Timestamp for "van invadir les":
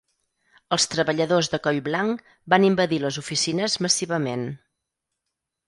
2.55-3.21